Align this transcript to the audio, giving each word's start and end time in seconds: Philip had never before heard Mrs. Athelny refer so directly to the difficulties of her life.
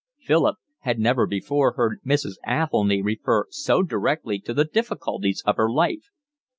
Philip 0.19 0.55
had 0.79 0.97
never 0.97 1.27
before 1.27 1.73
heard 1.73 1.99
Mrs. 2.03 2.37
Athelny 2.43 3.03
refer 3.05 3.45
so 3.51 3.83
directly 3.83 4.39
to 4.39 4.51
the 4.55 4.65
difficulties 4.65 5.43
of 5.45 5.57
her 5.57 5.69
life. 5.71 6.07